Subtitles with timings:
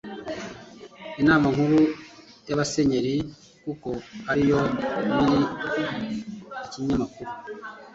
[1.21, 1.79] inama nkuru
[2.47, 3.15] y'abasenyeri
[3.63, 3.89] kuko
[4.31, 4.61] ariyo
[5.13, 5.39] nyiri
[6.65, 7.31] ikinyamakuru